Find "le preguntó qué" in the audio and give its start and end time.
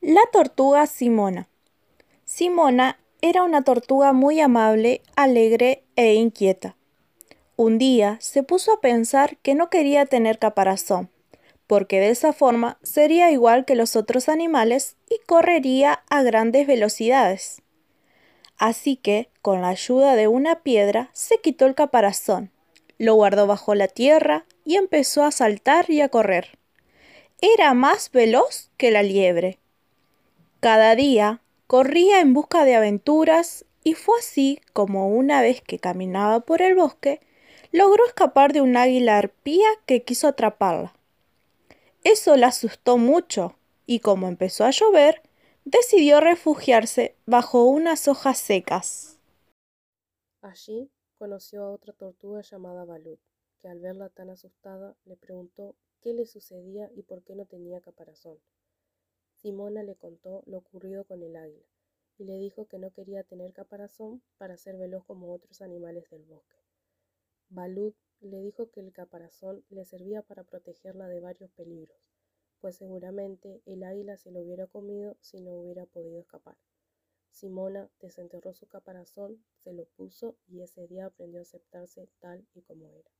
55.04-56.14